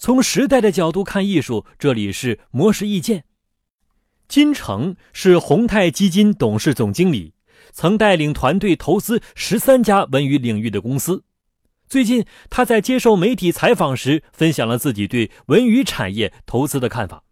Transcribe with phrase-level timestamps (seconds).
[0.00, 3.24] 从时代的角度看艺术，这里是模式意见。
[4.26, 7.34] 金城是宏泰基金董事总经理，
[7.70, 11.24] 曾带领团队投资十三家文娱领域的公司。
[11.86, 17.22] 最近，他在接受媒体采访时，分享了自己对文娱产业投资的看法。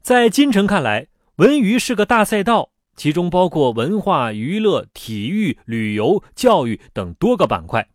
[0.00, 7.90] 在金城看来，文娱是个大赛道，其中包括文化娱乐、体育、旅游、教育等多个板块。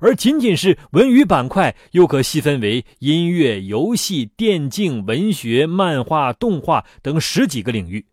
[0.00, 8.06] 而仅仅是文娱板块，又可细分为音乐、游戏、电竞、文学、漫画、动画等十几个领域。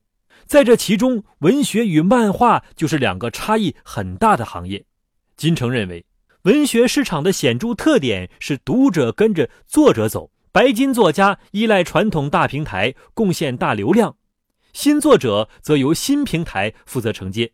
[0.45, 4.83] 在这其中，文学与漫画就是两个差异很大的行业。
[5.35, 6.05] 金城认为，
[6.43, 14.15] 文学市场的显著特点是读者跟着作者走，白金作家依赖传统大平台贡献大流量，
[14.71, 17.51] 新作者则由新平台负责承接。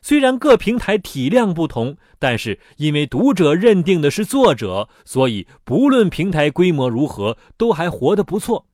[0.00, 8.66] 虽然各平台体量不同，但是因为读者认定的是作者，所以不论平台规模如何，都还活得不错。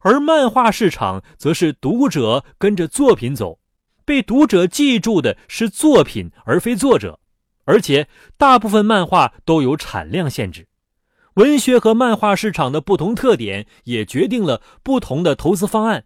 [0.00, 3.58] 而漫画市场则是读者跟着作品走，
[4.04, 7.18] 被读者记住的是作品而非作者，
[7.64, 10.68] 而且大部分漫画都有产量限制。
[11.34, 16.04] 文学和漫画市场的不同特点，也决定了不同的投资方案。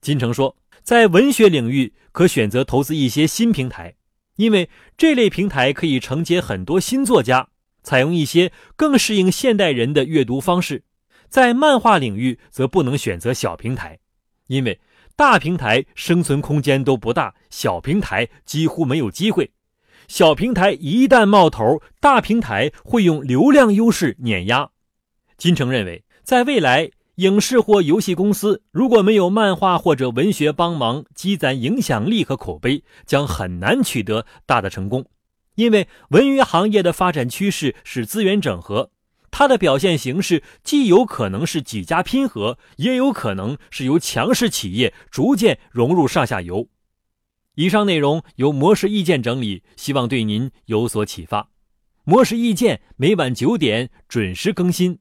[0.00, 0.56] 金城说。
[0.82, 3.94] 在文学领域，可选择投资一些新平台，
[4.36, 7.48] 因为这类平台可以承接很多新作家，
[7.82, 10.84] 采用一些更适应现代人的阅读方式。
[11.28, 13.98] 在漫画领域，则不能选择小平台，
[14.48, 14.80] 因为
[15.14, 19.52] 大平台生存空间都不大，小平台几乎没有机会。
[20.08, 24.70] 小平台一旦冒头，大平台会用流量优势碾压。
[25.36, 26.90] 金城认为，在未来。
[27.20, 35.04] 影视或游戏公司如果没有漫画或者文学帮忙积攒影响力和口碑，将很难取得大的成功。
[35.56, 38.90] 因为文娱行业的发展趋势是资源整合，
[39.30, 46.68] 它的表现形式既有可能是几家拼合，也有可能是由强势企业逐渐融入上下游。
[47.56, 51.50] 以上内容由模式意见整理，希望对您有所启发。
[52.04, 55.00] 模式意见每晚九点准时更新。